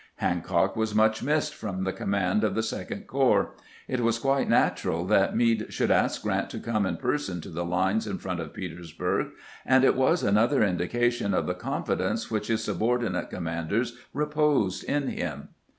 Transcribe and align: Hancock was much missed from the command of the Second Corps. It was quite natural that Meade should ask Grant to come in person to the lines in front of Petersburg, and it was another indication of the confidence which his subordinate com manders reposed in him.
Hancock 0.15 0.75
was 0.75 0.95
much 0.95 1.21
missed 1.21 1.53
from 1.53 1.83
the 1.83 1.93
command 1.93 2.43
of 2.43 2.55
the 2.55 2.63
Second 2.63 3.05
Corps. 3.05 3.51
It 3.87 3.99
was 3.99 4.17
quite 4.17 4.49
natural 4.49 5.05
that 5.05 5.35
Meade 5.37 5.67
should 5.71 5.91
ask 5.91 6.23
Grant 6.23 6.49
to 6.49 6.59
come 6.59 6.87
in 6.87 6.97
person 6.97 7.39
to 7.41 7.49
the 7.49 7.63
lines 7.63 8.07
in 8.07 8.17
front 8.17 8.39
of 8.39 8.51
Petersburg, 8.51 9.27
and 9.63 9.83
it 9.83 9.95
was 9.95 10.23
another 10.23 10.63
indication 10.63 11.35
of 11.35 11.45
the 11.45 11.53
confidence 11.53 12.31
which 12.31 12.47
his 12.47 12.63
subordinate 12.63 13.29
com 13.29 13.43
manders 13.43 13.95
reposed 14.11 14.83
in 14.85 15.07
him. 15.09 15.49